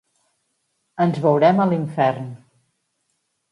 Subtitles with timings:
[1.05, 2.27] Ens veurem a l’infern.